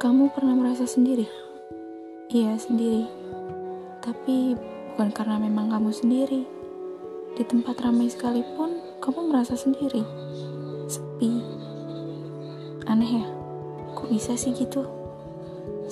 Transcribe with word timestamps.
Kamu 0.00 0.32
pernah 0.32 0.56
merasa 0.56 0.88
sendiri? 0.88 1.28
Iya, 2.32 2.56
sendiri. 2.56 3.04
Tapi 4.00 4.56
bukan 4.96 5.12
karena 5.12 5.36
memang 5.36 5.68
kamu 5.68 5.92
sendiri. 5.92 6.48
Di 7.36 7.44
tempat 7.44 7.76
ramai 7.84 8.08
sekalipun, 8.08 8.80
kamu 9.04 9.28
merasa 9.28 9.60
sendiri. 9.60 10.00
Sepi. 10.88 11.44
Aneh 12.88 13.12
ya? 13.12 13.28
Kok 13.92 14.08
bisa 14.08 14.40
sih 14.40 14.56
gitu? 14.56 14.88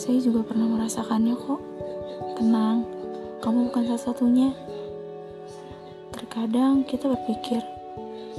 Saya 0.00 0.24
juga 0.24 0.40
pernah 0.40 0.72
merasakannya 0.72 1.36
kok. 1.36 1.60
Tenang, 2.40 2.88
kamu 3.44 3.68
bukan 3.68 3.92
salah 3.92 4.04
satunya. 4.08 4.56
Terkadang 6.16 6.80
kita 6.88 7.12
berpikir, 7.12 7.60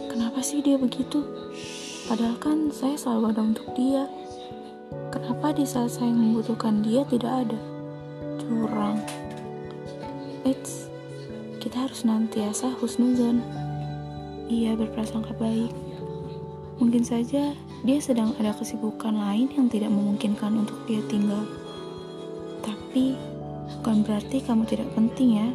kenapa 0.09 0.41
sih 0.41 0.65
dia 0.65 0.81
begitu? 0.81 1.21
Padahal 2.09 2.41
kan 2.41 2.73
saya 2.73 2.97
selalu 2.97 3.37
ada 3.37 3.45
untuk 3.45 3.69
dia. 3.77 4.09
Kenapa 4.89 5.53
di 5.53 5.65
saat 5.69 5.93
saya 5.93 6.09
membutuhkan 6.09 6.81
dia 6.81 7.05
tidak 7.05 7.45
ada? 7.45 7.59
Curang. 8.41 8.97
Eits, 10.41 10.89
kita 11.61 11.85
harus 11.85 12.01
nantiasa 12.01 12.73
husnuzon. 12.81 13.45
Ia 14.49 14.73
berprasangka 14.73 15.37
baik. 15.37 15.69
Mungkin 16.81 17.05
saja 17.05 17.53
dia 17.85 17.99
sedang 18.01 18.33
ada 18.41 18.49
kesibukan 18.57 19.13
lain 19.13 19.53
yang 19.53 19.69
tidak 19.69 19.93
memungkinkan 19.93 20.65
untuk 20.65 20.81
dia 20.89 21.05
tinggal. 21.05 21.45
Tapi 22.65 23.13
bukan 23.77 24.01
berarti 24.01 24.41
kamu 24.41 24.65
tidak 24.65 24.89
penting 24.97 25.29
ya. 25.37 25.49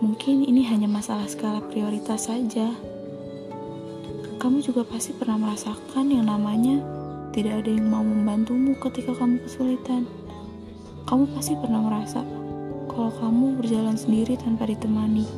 Mungkin 0.00 0.44
ini 0.44 0.64
hanya 0.64 0.88
masalah 0.88 1.28
skala 1.28 1.60
prioritas 1.68 2.32
saja. 2.32 2.72
Kamu 4.40 4.64
juga 4.64 4.84
pasti 4.84 5.12
pernah 5.12 5.36
merasakan 5.36 6.08
yang 6.08 6.28
namanya 6.28 6.80
tidak 7.36 7.60
ada 7.60 7.68
yang 7.68 7.92
mau 7.92 8.00
membantumu 8.00 8.72
ketika 8.80 9.12
kamu 9.12 9.36
kesulitan. 9.44 10.08
Kamu 11.04 11.28
pasti 11.36 11.52
pernah 11.60 11.84
merasa 11.84 12.24
kalau 12.88 13.12
kamu 13.12 13.60
berjalan 13.60 13.92
sendiri 13.92 14.40
tanpa 14.40 14.64
ditemani. 14.64 15.28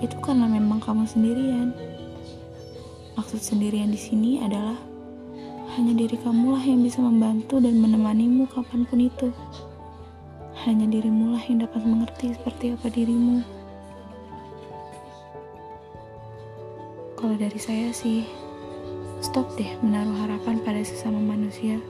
Itu 0.00 0.16
karena 0.24 0.48
memang 0.48 0.80
kamu 0.80 1.04
sendirian. 1.04 1.76
Maksud 3.20 3.36
sendirian 3.36 3.92
di 3.92 4.00
sini 4.00 4.40
adalah 4.40 4.80
hanya 5.76 5.92
diri 5.92 6.16
kamulah 6.24 6.64
yang 6.64 6.80
bisa 6.80 7.04
membantu 7.04 7.60
dan 7.60 7.76
menemanimu 7.84 8.48
kapan 8.48 8.88
pun 8.88 9.12
itu. 9.12 9.28
Hanya 10.64 10.88
dirimulah 10.88 11.44
yang 11.52 11.68
dapat 11.68 11.84
mengerti 11.84 12.32
seperti 12.32 12.72
apa 12.72 12.88
dirimu. 12.88 13.44
Kalau 17.12 17.36
dari 17.36 17.60
saya 17.60 17.92
sih, 17.92 18.47
Stop 19.18 19.50
deh 19.58 19.74
menaruh 19.82 20.14
harapan 20.14 20.62
pada 20.62 20.78
sesama 20.86 21.18
manusia. 21.18 21.82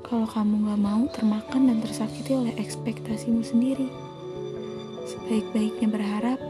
Kalau 0.00 0.24
kamu 0.24 0.72
gak 0.72 0.80
mau 0.80 1.04
termakan 1.12 1.68
dan 1.68 1.84
tersakiti 1.84 2.32
oleh 2.32 2.56
ekspektasimu 2.56 3.44
sendiri. 3.44 3.92
Sebaik-baiknya 5.04 5.88
berharap, 5.92 6.40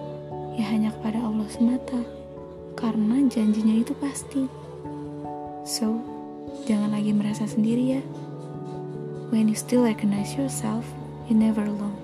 ya 0.55 0.65
hanya 0.71 0.95
kepada 0.95 1.19
Allah 1.19 1.51
semata. 1.51 1.99
Karena 2.79 3.27
janjinya 3.27 3.83
itu 3.83 3.91
pasti. 3.99 4.47
So, 5.67 5.99
jangan 6.71 6.95
lagi 6.95 7.11
merasa 7.11 7.51
sendiri 7.51 7.99
ya. 7.99 8.03
When 9.35 9.51
you 9.51 9.59
still 9.59 9.83
recognize 9.83 10.39
yourself, 10.39 10.87
you 11.27 11.35
never 11.35 11.67
alone. 11.67 11.98